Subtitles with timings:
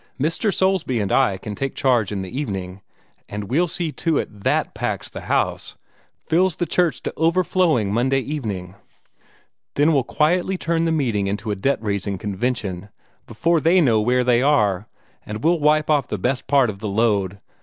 [0.19, 0.51] Mr.
[0.51, 2.81] Soulsby and I can take charge in the evening,
[3.29, 5.75] and we'll see to it that THAT packs the house
[6.25, 8.73] fills the church to overflowing Monday evening.
[9.75, 12.89] Then we'll quietly turn the meeting into a debt raising convention,
[13.27, 14.87] before they know where they are,
[15.23, 17.39] and we'll wipe off the best part of the load.